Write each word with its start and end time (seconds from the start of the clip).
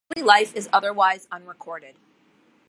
His 0.15 0.23
early 0.23 0.27
life 0.27 0.55
is 0.55 0.67
otherwise 0.73 1.27
unrecorded. 1.31 1.93